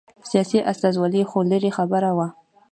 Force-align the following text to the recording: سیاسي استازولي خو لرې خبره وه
سیاسي 0.29 0.59
استازولي 0.71 1.21
خو 1.29 1.39
لرې 1.51 1.71
خبره 1.77 2.11
وه 2.17 2.27